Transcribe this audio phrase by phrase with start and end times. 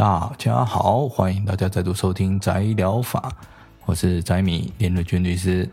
[0.00, 3.30] 大家好，欢迎大家再度收听宅疗法，
[3.84, 5.68] 我是宅米连瑞君律师。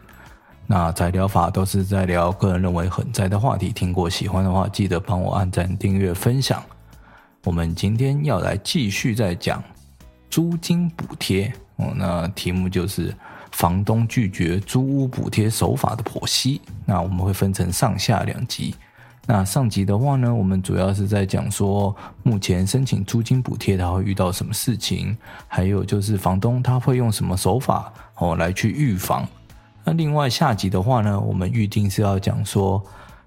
[0.66, 6.62] 那宅疗法都是在聊个人认为很宅的话题，听过喜欢的话，记得帮我按赞、订阅、分享。
[7.46, 9.64] 我们今天要来继续再讲
[10.30, 13.16] 租金补贴哦，那题目就是
[13.54, 16.60] 房东拒绝租屋补贴手法的剖析。
[16.86, 18.76] 那我们会分成上下两集。
[19.30, 25.18] 那上集的话呢，我们主要是在讲说，目前申请租金补贴他会遇到什么事情，
[25.50, 29.28] 还有就是房东他会用什么手法哦来去预防。
[29.84, 32.82] 那另外下集的话呢，我们预定是要讲说，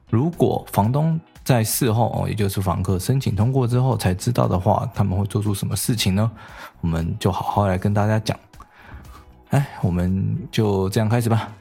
[0.08, 6.30] 如果房东在事后哦，也就是房客申请通过之后才知道的话，他们会做出什么事情呢？
[6.80, 8.34] 我们就好好来跟大家讲。
[9.50, 11.52] 哎，我们就这样开始吧。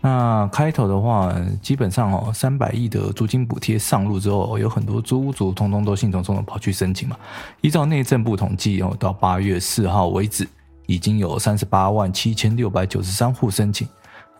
[0.00, 7.16] 那开头的话，基本上哦，三百亿的租金补贴上路之后，有很多租屋族通通都兴冲冲的跑去申请嘛。
[7.60, 10.46] 依照内政部统计哦，到八月四号为止，
[10.86, 13.88] 已经有三十八万七千六百九十三户申请。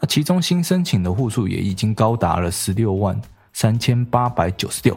[0.00, 3.20] 那其中新申请的户数也已经高达了十六万
[3.52, 4.96] 三千八百九十六。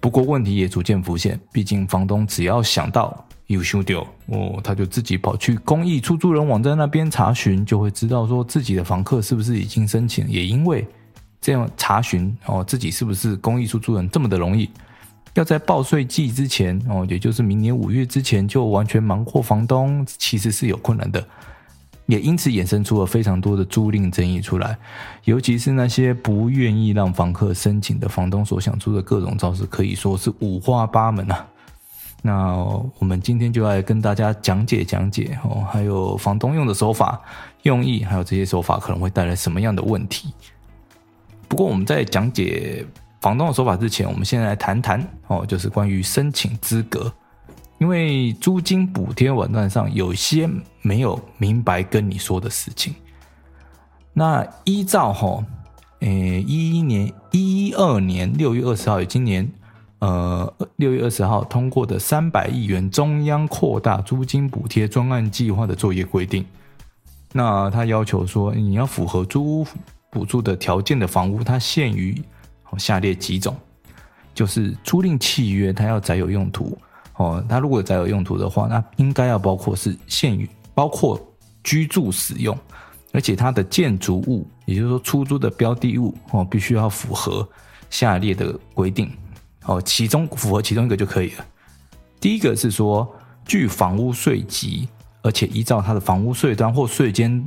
[0.00, 3.24] 不过问题也逐渐浮现，毕竟房东只要想到。
[3.48, 10.28] 有修掉哦，他就自己跑去公益出租人网站那边查询，就会知道说自己的房客是不是已经申请。
[10.28, 10.86] 也因为
[11.40, 14.68] 这样查询哦，自己是不是公益出租人这么的容易，
[15.32, 21.26] 要在报税季之前哦，也就是明年五月之前就完全瞒过房东，其实是有困难的。
[22.08, 24.78] 也因此衍生出了非常多的租赁争议出来，
[25.24, 31.46] 尤其是那些不愿意让房客申请的房东所想出的各种招式，可以说是五花八门啊。
[32.22, 32.56] 那
[32.98, 37.20] 我们今天就来跟大家讲解讲解哦，还有房东用的手法、
[37.64, 40.32] 用意，还有这些手法可能会带来什么样的问题。
[41.46, 42.84] 不过我们在讲解
[43.20, 47.12] 房东的手法之前，我们先来谈谈哦，就是关于申请资格，
[47.78, 50.48] 因为租金补贴网站上有些
[50.82, 52.94] 没有明白跟你说的事情。
[54.12, 55.44] 那依照哈，
[56.00, 59.50] 诶，一一年、一二年六月二十号，今年。
[60.00, 66.46] 呃，六月二十号通过的三百亿元中央扩大租金补贴专案计划的作业规定，
[67.32, 69.66] 那他要求说，你要符合租屋
[70.08, 72.16] 补助的条件的房屋，它限于
[72.76, 73.56] 下列几种，
[74.32, 76.78] 就是租赁契约它要载有用途
[77.18, 81.20] 哦，它如果载有用途的话，那应该要包括是限于包括
[81.62, 82.56] 居住使用，
[83.12, 87.46] 而且它的建筑物，也就是说出租的标的物哦，必须要符合
[87.90, 89.10] 下列的规定。
[89.64, 91.44] 哦，其中符合其中一个就可以了。
[92.20, 93.06] 第一个是说，
[93.44, 94.88] 具房屋税籍，
[95.20, 97.46] 而且依照他的房屋税单或税监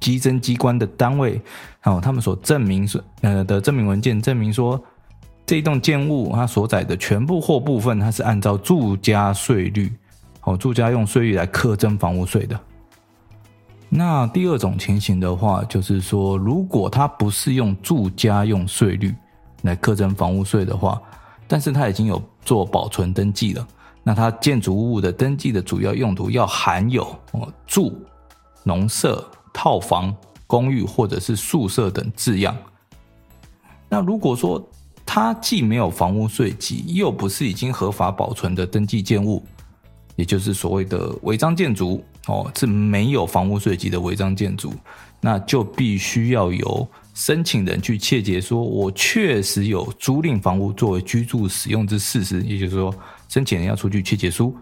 [0.00, 1.40] 稽征机关的单位，
[1.84, 4.82] 哦，他们所证明是呃的证明文件，证明说
[5.50, 9.92] 这一栋建物它所载的全部或部分，它是按照住家税率，
[10.42, 12.56] 哦，住家用税率来课征房屋税的。
[13.88, 19.12] 那第二种情形的话，就是说，如果它不是用住家用税率
[19.62, 21.02] 来课征房屋税的话。
[21.48, 23.66] 但是它已经有做保存登记了，
[24.04, 28.00] 那它建筑物的登记的主要用途要含有哦住、
[28.62, 30.14] 农舍、套房、
[30.46, 32.56] 公寓或者是宿舍等字样。
[33.88, 34.64] 那如果说
[35.12, 39.44] 它既没有房屋税籍，又不是已经合法保存的登记建物，
[40.14, 44.72] 也就是所谓的违章建筑哦，是没有房屋税籍的违章建筑，
[45.20, 46.88] 那就必须要有。
[47.12, 52.94] 申请人去切结说，我确实有租赁房屋作为居住使用之事实，也就是说，
[53.28, 54.56] 申请人要出具切结书，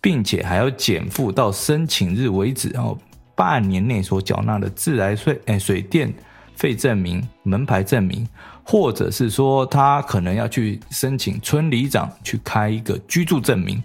[0.00, 2.96] 并且还要减负到申请日为止，然后
[3.34, 6.14] 半年内所缴纳的自来水、哎水电
[6.54, 8.26] 费证明、门牌证明，
[8.70, 13.82] 或者是说他可能要去申请村里长去开一个居住证明。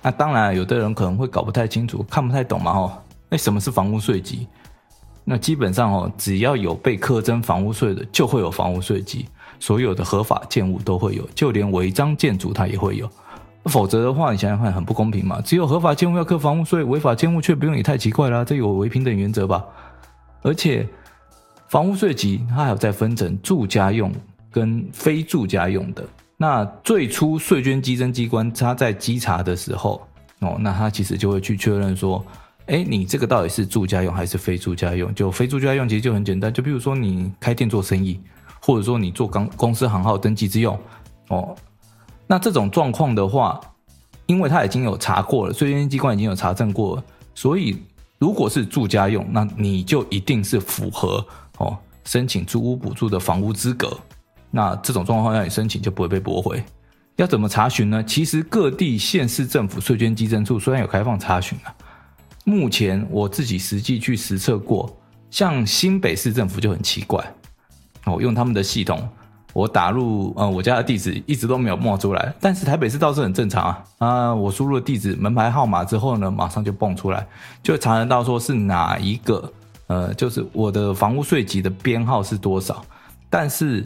[0.00, 4.48] 那当然，有的人可能会搞不太清楚，看不太懂嘛，哦，那什么是房屋税籍？
[5.24, 9.26] 那基本上哦，只要有被课征房屋税的，就会有房屋税籍。
[9.60, 13.06] 所有的合法建物都会有，就连违章建筑它也会有。
[13.64, 15.38] 否则的话，你想想看，很不公平嘛。
[15.42, 18.42] 只有合法建物要课房屋税，违法建物却不用，也太奇怪了。
[18.42, 19.62] 这有违平等原则吧？
[20.40, 20.88] 而且，
[21.68, 24.12] 房屋税籍它还有再分成住家用
[24.50, 26.04] 跟非住家用的。
[26.36, 30.00] 那最初税捐稽征机关它在稽查的时候，
[30.40, 32.24] 哦，那他其实就会去确认说。
[32.70, 35.14] 哎，你这个到底是住家用还是非住家用？
[35.14, 38.20] 就非住家用，其实就很简单，就比如说你开店做生意，
[38.60, 40.78] 或者说你做公公司行号登记之用，
[41.28, 41.56] 哦，
[42.26, 43.58] 那这种状况的话，
[44.26, 47.04] 因为他已经有查过了，税捐机关已经有查证过了，
[47.34, 47.74] 所以
[48.18, 51.26] 如果是住家用，那你就一定是符合
[51.58, 53.94] 哦申请租屋补助的房屋资格，
[54.50, 56.64] 那这种状况让你申请就不会被驳回。
[57.16, 58.02] 要怎么查询呢？
[58.04, 61.74] 其实各地县市政府税捐稽征处虽然有开放查询啊，
[62.44, 64.96] 目前我自己实际去实测过，
[65.30, 67.22] 像新北市政府就很奇怪，
[68.06, 69.06] 我用他们的系统，
[69.52, 77.26] 我打入呃我家的地址一直都没有冒出来，但是台北市倒是很正常啊啊，我输入地址门牌号码之后呢，马上就蹦出来，
[77.62, 79.52] 就查得到说是哪一个
[79.88, 82.84] 呃，就是我的房屋税籍的编号是多少，
[83.28, 83.84] 但是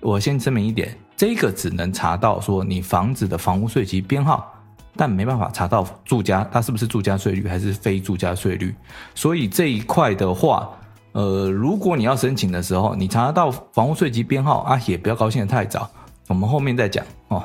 [0.00, 0.96] 我先声明一点。
[1.16, 4.54] 这个只能查到说你房子的房屋税籍编号，
[4.94, 8.72] 但没办法查到住家它是不是住家税率还是非住家税率。
[9.16, 10.70] 所以这一块的话，
[11.10, 15.90] 呃，如果你要申请的时候，你查得到房屋税籍编号啊，也不要高兴得太早，
[16.28, 17.42] 我们后面再讲哦。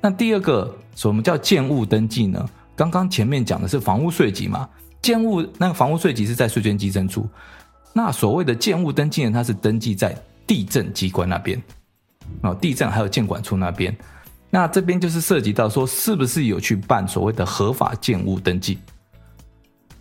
[0.00, 2.42] 那第二个什么叫建物登记呢？
[2.74, 4.66] 刚刚前面讲的是房屋税籍嘛，
[5.06, 7.28] 建物那个房屋税籍是在税捐稽征处，
[7.92, 10.12] 那所谓的建物登记呢，它是登记在
[10.48, 11.62] 地政机关那边。
[12.40, 13.96] 哦，地政还有建管处那边，
[14.50, 18.80] 那这边就是涉及到说，是不是有去办所谓的合法建物登记？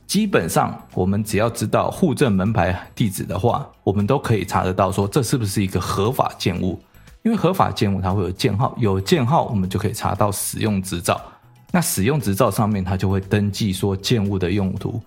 [0.07, 6.81] 基本上，我们只要知道户政门牌地址的话，我们都可以查得到说，这是不是一个合法建物？
[7.21, 11.21] 因为合法建物它会有建号，有建号，我们就可以查到使用执照。
[11.75, 15.01] 那使用执照上面，它就会登记说建物的用途。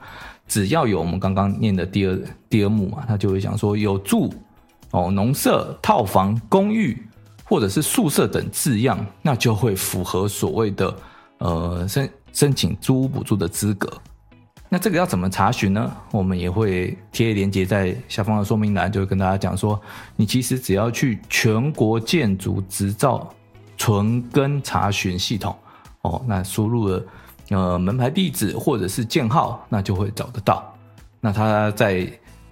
[0.47, 2.20] 只要有我们刚刚念的第二
[2.50, 4.31] 第二幕嘛，它就会讲说有住
[4.91, 7.03] 哦，农舍、套房、公寓。
[7.50, 10.94] 或者是宿舍等字样，那就会符合所谓的
[11.38, 13.91] 呃申申请租屋补助的资格。
[14.69, 15.91] 那这个要怎么查询呢？
[16.11, 19.81] 我们也会贴连接在下方的说明栏，就会跟大家讲说，
[20.15, 23.26] 你其实只要去全国建筑执照
[23.79, 25.56] 存根查询系统
[26.08, 27.05] 哦，那输入了
[27.50, 30.75] 呃门牌地址或者是建号，那就会找得到。
[31.20, 32.10] 那他在。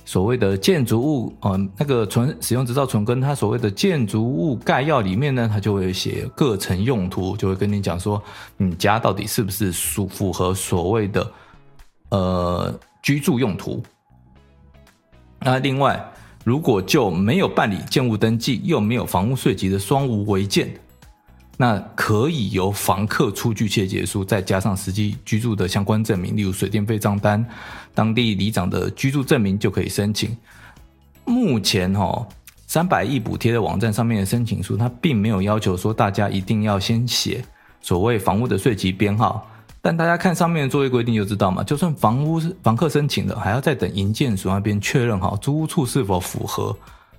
[0.09, 8.23] 所谓的建筑物，呃，那个存使用执照存根，它所谓的建筑物概要里面呢，它就会写各层用途，就会跟你讲说，
[8.57, 11.33] 你家到底是不是属符合所谓的
[12.11, 13.83] 呃居住用途。
[15.41, 16.01] 那另外，
[16.45, 20.73] 如果就没有办理建物登记，又没有房屋税籍的双无违建。
[21.59, 27.45] 那可以由房客出具切结书，再加上实际居住的相关证明，例如水电费账单、
[27.95, 30.37] 当地里长的居住证明，就可以申请。
[31.25, 32.27] 目前哈，
[32.67, 37.43] 三百亿补贴的网站上面的申请书，它并没有要求说大家一定要先写
[37.81, 39.49] 所谓房屋的税籍编号，
[39.81, 46.77] 但大家看上面的作业规定就知道嘛，就算房屋房客申请的，还要再等营建署那边确认好租屋处是否符合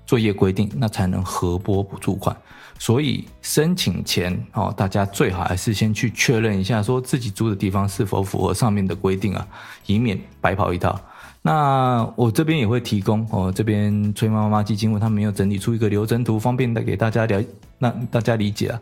[0.07, 2.35] 作业规定，那才能核拨补助款。
[2.79, 9.47] 所以申请前哦，大家最好还是先去确认一下，说自己租的地方是否符合上面的规定啊，
[9.85, 10.99] 以免白跑一趟。
[11.41, 17.43] 那我这边也会提供哦，这边崔妈妈基金会他们有整理出一个流程图，方便带给大家了，
[17.79, 18.79] 让大家理解啊。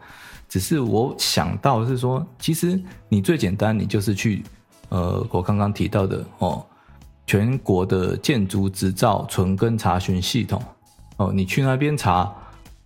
[0.49, 2.79] 只是我想到是说，其实
[3.09, 4.43] 你最简单，你就是去
[4.89, 6.65] 呃，我刚刚提到的哦，
[7.25, 10.61] 全国的建筑执照存根查询系统
[11.17, 12.33] 哦，你去那边查。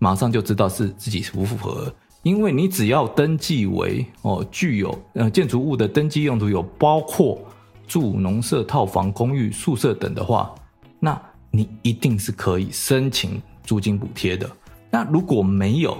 [0.01, 1.93] 马上就知道是自己符不符合，
[2.23, 7.37] 因为你只要登记为哦，具有呃建筑物的登记用途有包括
[7.85, 10.55] 住农舍、套房、公寓、宿舍等的话，
[11.01, 11.21] 那
[11.51, 14.49] 你一定是可以申请租金补贴的。
[14.89, 15.97] 那如果没有，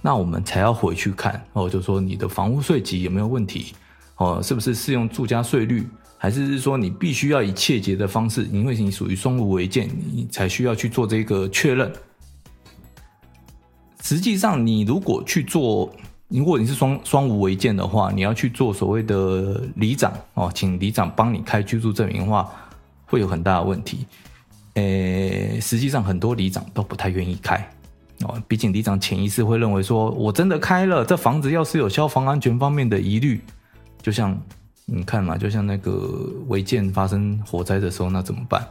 [0.00, 3.74] 那我们才要回去看哦，就说你的房屋税籍有没有问题
[4.18, 5.84] 哦，是不是适用住家税率，
[6.22, 11.92] 还是是说你必须要以切结的方式，因为你属于双无违建，你才需要去做这个确认。
[14.04, 15.92] 实际上，你如果去做，
[16.28, 22.48] 如果你是双双无违建的话，你要去做所谓的里长哦，请里长帮你开居住证明的话，
[23.04, 24.06] 会有很大的问题。
[24.74, 27.68] 诶，实际上很多里长都不太愿意开
[28.20, 33.40] 哦，毕竟里长潜意识会认为说，我真的开了，这房子要是有消防安全方面的疑虑，
[34.00, 34.40] 就像
[34.86, 38.66] 你看嘛，就像那个违建发生火灾的时候，那怎么办？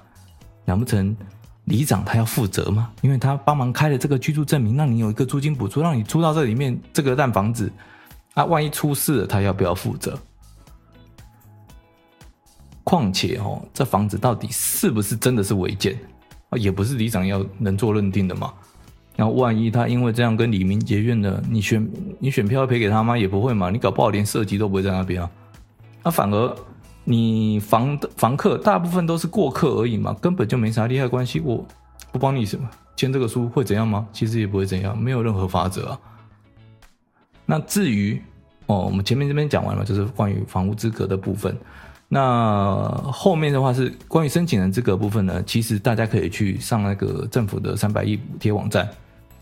[0.66, 1.16] 难不成？
[1.66, 2.92] 里长他要负责吗？
[3.02, 7.72] 因为他帮忙开了这个居住证明，让你有一个租金补助，让你租到这里面这个烂房子，
[8.34, 10.18] 啊，万一出事了，他要不要负责？
[12.84, 15.96] 况且哦，这房子到底是不是真的是违建
[16.50, 16.58] 啊？
[16.58, 18.52] 也不是里长要能做认定的嘛。
[19.16, 21.88] 然后万一他因为这样跟李明结怨了，你选
[22.20, 23.16] 你选票要赔给他吗？
[23.16, 23.70] 也不会嘛。
[23.70, 25.30] 你搞不好连设籍都不会在那边啊，
[26.04, 26.56] 那反而。
[27.04, 31.40] 你房房客大部分都是过客而已嘛，根本就没啥利害关系。
[31.40, 31.66] 我
[32.12, 34.08] 不帮你什么签这个书会怎样吗？
[34.14, 36.00] 其实也不会怎样，没有任何法则啊。
[37.44, 38.22] 那至于
[38.68, 41.58] 哦，我们前面这边讲完了，就是关于房屋资格的部分。
[42.08, 48.88] 那后面的话是关于申请人资格部分呢，其实大家可以去上那个政府的三百亿补贴网站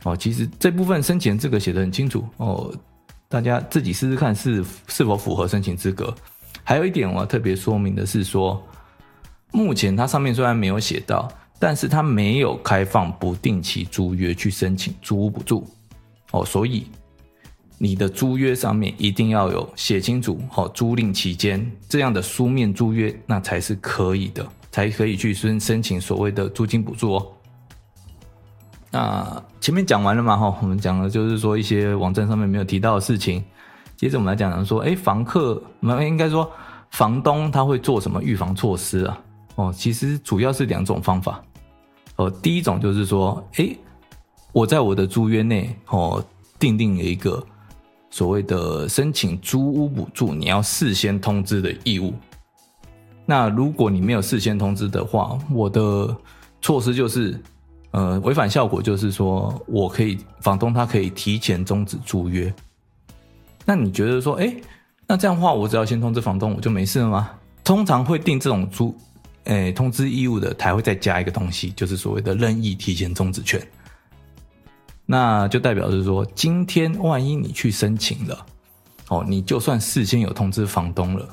[0.03, 0.15] 哦。
[0.15, 2.73] 其实这部分申请人资格写得很清楚哦。
[3.27, 6.15] 大家自己试试看是是否符合申请资格。
[6.69, 8.63] 还有一点我要特别说明的是说，
[9.51, 15.67] 目前它上面虽然没有写到，但是它没有开放不定期租约去申请租屋补助
[16.29, 16.85] 哦，所以
[17.79, 27.27] 你的租约上面一定要有写清楚哦，租赁期间这样的书面租约，那才是可以的，才可以去申申请所谓的租金补助哦。
[28.91, 30.37] 那前面讲完了嘛？
[30.37, 33.43] 哈，我们讲的就是说一些网站上面没有提到的事情。
[33.99, 36.49] 接着我们来讲讲说，哎，房客，我们应该说
[36.91, 39.21] 房东他会做什么预防措施啊？
[39.55, 41.43] 哦，其实主要是两种方法。
[42.15, 43.75] 哦，第一种就是说，哎，
[44.53, 46.23] 我在我的租约内哦，
[46.57, 47.45] 订定了一个
[48.09, 52.13] 所谓的申请租屋补助，你要事先通知的义务。
[53.25, 56.15] 那如果你没有事先通知的话，我的
[56.61, 57.37] 措施就是。
[57.91, 62.53] 呃，违反效果就是说，我可以房东他可以提前终止租约。
[63.69, 64.51] 那你觉得说，哎，
[65.05, 67.29] 那这样的话，我只要先通知房东，我就没事了吗？
[67.63, 68.97] 通常会定这种租，
[69.43, 73.61] 诶，通知义务的，还会再加一个东西，就是所谓的任意提前终止权。
[75.05, 78.43] 那就代表是说，今天万一你去申请了，
[79.09, 81.29] 哦，你就算事先有通知房东了，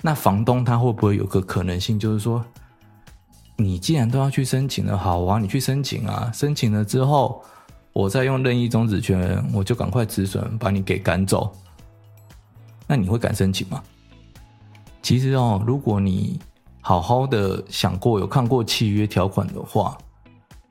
[0.00, 2.44] 那房东他会不会有个可能性，就是说，
[3.54, 6.28] 你既然都要去申请了，好啊，你去申请啊。
[6.34, 7.40] 申请了之后，
[7.92, 11.52] 我再用任意终止权，我就赶快止损，把你给赶走。
[12.86, 13.82] 那你会敢申请吗？
[15.02, 16.38] 其实哦，如果你
[16.80, 19.96] 好好的想过，有看过契约条款的话，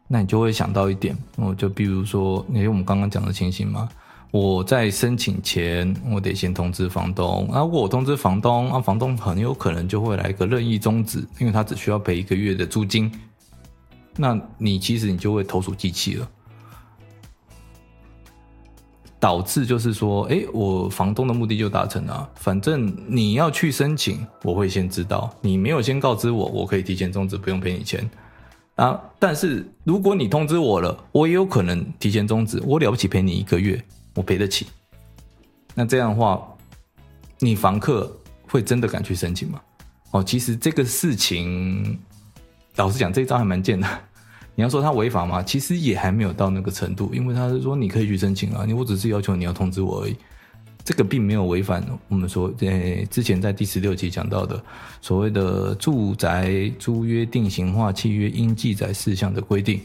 [0.07, 3.87] 那你就会想到一点，哦，就比如说，因为我们刚刚讲的情形嘛。
[4.31, 7.45] 我在申请前，我得先通知房东。
[7.51, 13.11] 啊，如果我通知房东，啊，房东很有可能就会来一个任意终止，因为他只需要赔一个月的租金。
[14.15, 16.29] 那你其实你就会投鼠忌器了，
[19.21, 22.27] 导致就是说，哎，我房东的目的就达成了。
[22.35, 25.31] 反正你要去申请，我会先知道。
[25.41, 28.09] 你没有先告知我，我可以提前终止，不用赔你钱。
[28.77, 33.79] 啊，但是如果你通知我了，我也有可能提前终止，我了不起赔你一个月。
[34.15, 34.65] 我赔得起，
[35.75, 36.41] 那这样的话，
[37.39, 38.11] 你房客
[38.47, 39.61] 会真的敢去申请吗？
[40.09, 41.97] 哦，其实这个事情，
[42.75, 43.87] 老实讲，这一招还蛮贱的。
[44.55, 45.41] 你要说他违法吗？
[45.41, 50.15] 其实也还没有到那个程度，因为他是说你可以去申请啊，你我只是要求你要通知我而已。
[50.84, 54.62] 这个并没有违反我们说，呃，之前在第十六集讲到的
[55.00, 59.79] 所谓的住宅租约定型化契约应记载事项的规定。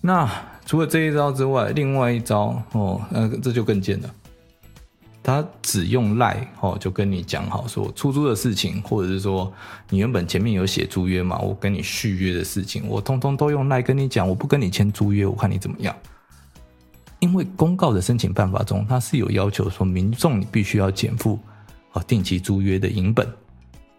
[0.00, 0.30] 那
[0.64, 4.10] 除了这一招之外，另外一招哦，那这就更贱了。
[5.28, 9.52] 他只用赖哦，就跟你讲好说出租的事情，或者是说
[9.90, 15.94] 你原本前面有写租约嘛，我跟你续约的事情，我通通都用赖跟你讲，我不跟你签租约，我看你怎么样。
[17.18, 21.38] 因为公告的申请办法中，它是有要求说民众你必须要减负
[21.92, 23.28] 哦定期租约的银本。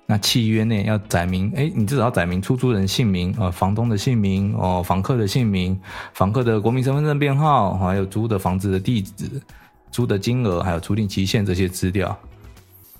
[0.07, 5.79] 那契约内要载明，哎，你至少要载明出租人姓名啊，房东的姓名哦，房客的姓名，
[6.13, 9.29] 房客的国民身份证编号，还有租的房子的地址、
[9.91, 12.17] 租的金额，还有租赁期限这些资料。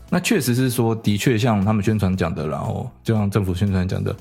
[0.09, 4.15] 那确实是说，的确像他们宣传讲的，然后就像政府宣传讲的，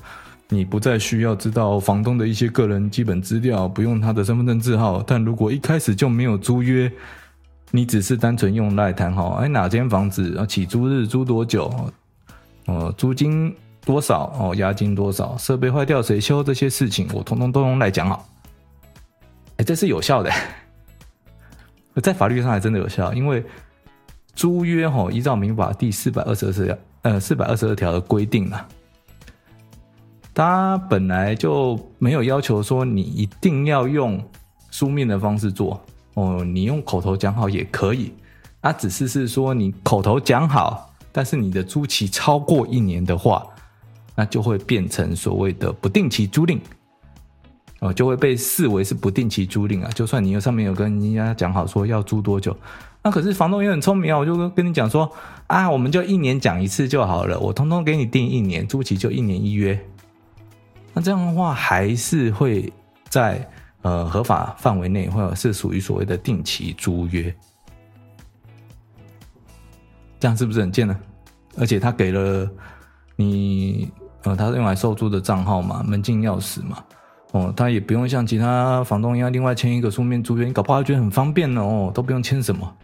[0.47, 5.01] 你不再需要知道房东的一些个人基本资料，不用他的身份证字号。
[5.01, 6.91] 但如果一开始就没有租约，
[7.71, 11.73] 你只是单纯用来谈好，哎，哪间房子啊，起租日租多久？
[12.65, 14.53] 呃，租金多少哦？
[14.55, 15.35] 押金多少？
[15.37, 16.43] 设备坏掉谁修？
[16.43, 18.27] 这些事情我通通都用来讲好。
[19.57, 20.31] 哎，这是有效的，
[21.95, 23.43] 在法律上还真的有效，因为
[24.33, 28.67] 租约哈，依照民法第四百二十二条，呃，四百二十二条的规定啊，
[30.33, 34.23] 它本来就没有要求说你一定要用
[34.71, 35.81] 书面的方式做
[36.13, 38.13] 哦，你用口头讲好也可以，
[38.61, 40.85] 它只是是说你口头讲好。
[41.11, 43.43] 但是你的租期超过一年的话，
[44.15, 46.59] 那就会变成所谓的不定期租赁，
[47.79, 49.89] 哦，就会被视为是不定期租赁啊。
[49.95, 52.55] 就算你有上面有跟人家讲好说要租多久，
[53.01, 55.09] 那可是房东也很聪明啊，我就跟你讲说
[55.47, 59.79] 啊，我们就一年讲一次就好了，我通通给你定一年，租期就一年一约。
[60.93, 62.71] 那这样的话还是会
[63.07, 63.47] 在
[63.81, 67.33] 呃合法范围内，或者是属于所谓的定期租约。
[70.19, 70.97] 这样是不是很贱呢？
[71.57, 72.49] 而且他给了
[73.15, 73.89] 你，
[74.23, 76.83] 呃，他是用来收租的账号嘛，门禁钥匙嘛，
[77.31, 82.75] 哦，他也不用像其他房东一样另外签一个书面租约，你搞不好觉得很方便呢，哦，都不用签什么，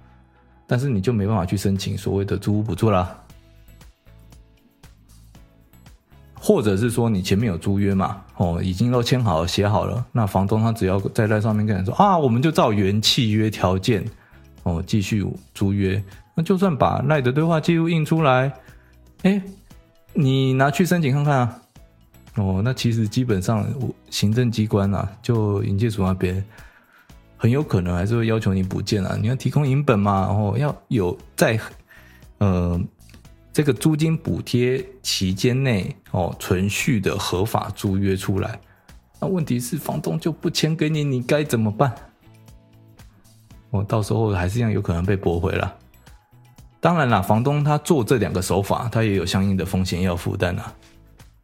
[0.68, 3.18] 但是你就没办法去申请所谓的租屋补助啦，
[6.40, 14.06] 或者是说你前面有租约嘛，哦，已经都签好了写好了，那房东他只要在那上面跟你说啊，我们就照原契约条件
[14.62, 15.25] 哦，继续
[15.56, 16.04] 租约。
[16.36, 18.54] 那就算把赖的对话记录印出来，
[19.24, 19.42] 哎，
[20.14, 21.62] 你拿去申请看看啊。
[22.36, 23.65] 哦，那其实基本上，
[24.10, 26.44] 行政机关啊，就营建署那边，
[27.38, 29.18] 很有可能还是会要求你补件啊。
[29.22, 31.58] 你要提供影本嘛，然后要有在
[32.39, 32.80] 呃
[33.54, 38.60] 这个租金补贴期间内哦存续的合法租约出来。
[39.22, 41.94] 那问题是房东就不签给你，你该怎么办？
[43.70, 45.74] 我到时候还是一样有可能被驳回了。
[46.82, 50.74] 当然啦，房东他做这两个手法，他也有相应的风险要负担啊。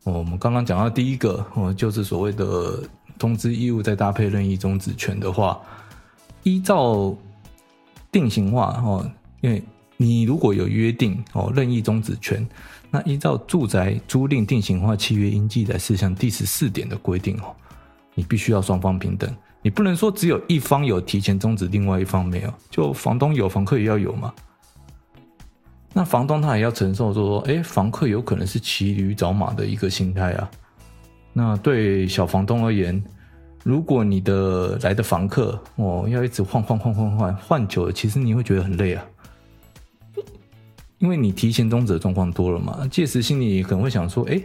[0.03, 2.81] 我们刚刚讲到第一个，哦，就是所谓的
[3.20, 5.60] 通知义务再搭配任意终止权的话，
[6.41, 7.15] 依照
[8.12, 9.08] 定型化哦，
[9.41, 9.62] 因为
[9.98, 12.43] 你如果有约定哦，任意终止权，
[12.89, 17.55] 那依照住宅租赁定型化契约应记载事项第十四点的规定哦，
[18.15, 19.31] 你必须要双方平等，
[19.62, 24.34] 你不能说只有一方有提前终止，另外一方没有，就房东有，房客也要有嘛。
[25.93, 30.50] 那房东他也要承受说，哎，房客有可能是骑驴找马的一个心态啊。
[31.33, 33.03] 那对小房东而言，
[33.63, 39.05] 如果你的来的房客哦要一直换换换换换换久了，其实你会觉得很累啊。
[41.00, 44.41] 因为你提前终止的状况多了嘛，届时心里可能会想说，哎，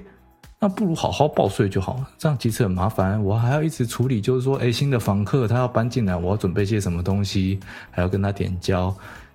[0.58, 7.60] 那不如好好报税就好，这样其实很麻烦，我还要一直处理，就是说，哎，新的房客他要搬进来，我要准备些什么东西，
[7.92, 8.92] 还要跟他点交，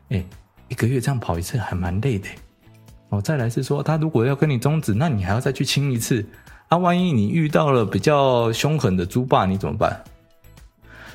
[0.10, 0.22] 哎。
[0.72, 2.30] 一个月这样跑一次还蛮累的，
[3.10, 6.26] 哦，再来是说他如果要跟你终止，那你还要再去清一次，
[6.70, 10.02] 啊，万一你遇到了比较凶狠的租霸，你怎么办？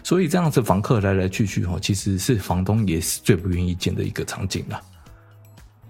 [0.03, 4.79] 所以这样子房客来来去去，哦，其实是房东也是最不愿意见的一个场景了。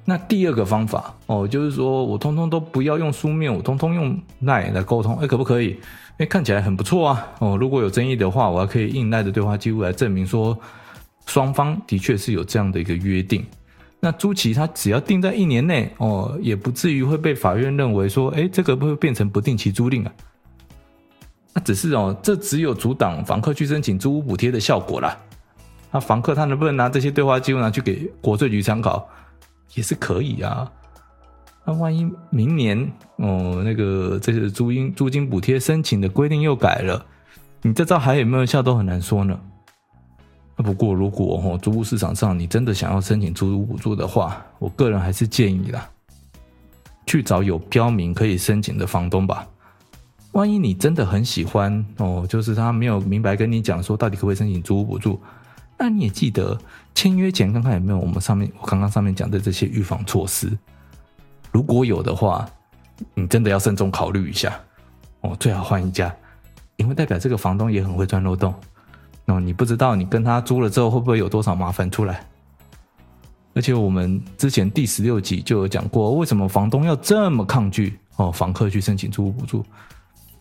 [0.05, 5.77] 那第二个方法，哦，就是说我通通都不要用书面，我通通用赖来沟通，哎，可不可以？
[6.19, 10.57] 哎，看起来很不错啊，哦，如果有争议的话，我还可以印 LINE 的对话记录来证明说。
[11.29, 13.45] 双方的确是有这样的一个约定，
[14.07, 20.13] 那租期他只要定在一年内哦，也不至于会被法院认为说，哎，这个会变成不定期租赁啊。
[21.53, 25.19] 那只是哦，这只有阻挡房客去申请租屋补贴的效果啦。
[25.91, 29.09] 那房客他能不能拿这些对话记录拿去给国税局参考，
[29.75, 30.71] 也是可以啊。
[31.65, 32.79] 那万一明年
[33.17, 37.05] 哦，那个这些租金租金补贴申请的规定又改了，
[37.63, 39.37] 你这招还有没有效都很难说呢。
[40.57, 45.87] 不过，如果哦，租屋市场上你真的想要申请租屋补助的话，我个人还是建议啦，
[47.07, 49.47] 去找有标明可以申请的房东吧。
[50.33, 55.21] 万一你真的很喜欢哦，就是他没有明白跟你讲说到底可不可以申请租屋补助，
[55.79, 56.59] 那你也记得
[56.95, 60.51] 签约前看看有没有我们上面我刚刚上面讲的这些预防措施。
[61.53, 62.49] 如果有的话，
[63.15, 64.59] 你真的要慎重考虑一下
[65.21, 66.15] 哦，最好换一家，
[66.77, 68.55] 因为代表这个房东也很会钻漏洞。
[69.27, 72.25] 哦，你不知道你跟他租了之后会不会有多少麻烦出来？
[73.55, 79.65] 而且我们之前第十六集就有讲过，为什么房东要这么抗拒哦，房客去申请租屋补助，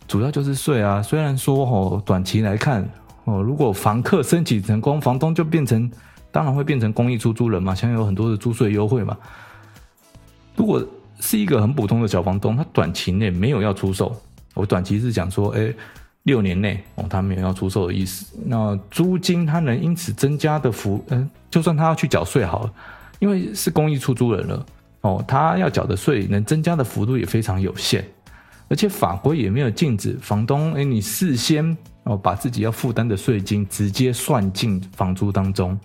[0.06, 1.02] 主要就是税啊。
[1.02, 2.88] 虽然说哦，短期来看
[3.24, 5.90] 哦，如果房客申请成功，房东就变成
[6.30, 9.16] 当然会变成公益出租人嘛，享有很多的租税优惠嘛。
[10.54, 10.86] 如果
[11.18, 14.14] 是一个很普通的小房东，他短期内没有要出售，
[14.54, 15.74] 我短期是讲说，哎。
[16.26, 18.26] 六年内哦，他没有要出售的意思。
[18.44, 22.72] 那租金他能因此增加的幅，嗯，就算他要去缴税好了，
[23.20, 24.66] 因为是公益出租人了
[25.02, 28.04] 哦，他要缴的税能增加的幅度也非常有限，
[28.68, 35.78] 而且法规也没有禁止房东诶，你事先哦把自己要负担的税金直接算进房租当中。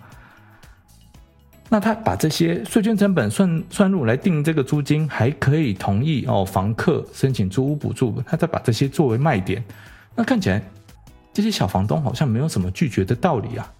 [1.68, 9.62] 那他把这些税捐成本算算入来定这个租金，还可以同意哦房客申请租屋补助，他再把这些作为卖点。
[10.14, 10.62] 那看起来，
[11.32, 13.72] 这些小房东好像没有什么拒绝的道理啊。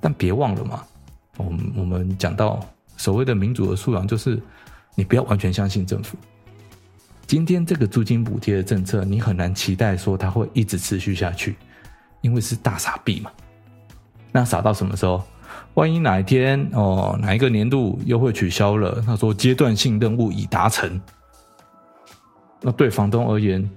[0.00, 0.82] 但别忘了嘛，
[1.36, 2.60] 我们我们讲到
[2.96, 4.40] 所谓的民主的素养，就是
[4.94, 6.16] 你不要完全相信政府。
[7.26, 11.56] 今天这个租金补贴的政策，你很难期待说它会一直持续下去，
[12.20, 13.30] 因为是大傻逼嘛。
[14.32, 15.22] 那傻到什么时候？
[15.74, 19.02] 万一哪一天哦，哪一个年度又会取消了？
[19.06, 21.00] 他说阶段性任务已达成，
[22.60, 23.68] 那对房东而言，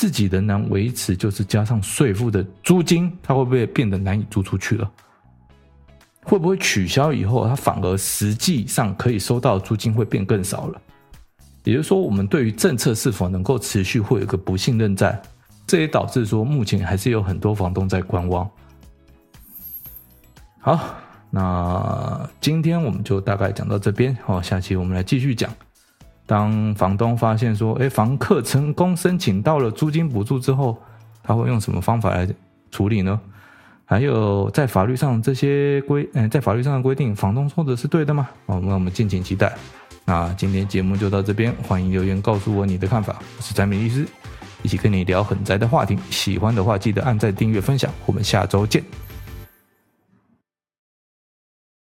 [0.00, 4.90] 自己仍然维持，就是加上税负的租金，它会不会变得难以租出去了？
[6.22, 10.80] 会不会取消以后，它反而实际上可以收到的租金会变更少了？
[11.64, 15.20] 也就是说，我们对于政策是否能够持续，会有一个不信任在，
[15.66, 18.48] 这也导致说目前还是有很多房东在观望。
[20.60, 20.94] 好，
[21.28, 25.54] 那今天我们就大概讲到这边，好，下期我们来继续讲。
[26.30, 30.78] 当房东发现说，哎，房客成功申请到了租金补助之后，
[31.24, 32.28] 他会用什么方法来
[32.70, 33.20] 处理呢？
[33.84, 38.28] 还有在法律上这些规，嗯，在法律上的规定，房东说的是对的吗？
[38.46, 39.52] 哦，那我们敬请期待。
[40.04, 43.20] 那今天节目就到这边，欢迎留言告诉我你的看法。
[43.36, 44.06] 我是宅米律师，
[44.62, 45.98] 一起跟你聊很宅的话题。
[46.10, 47.90] 喜欢的话，记得按赞、订阅、分享。
[48.06, 48.84] 我们下周见。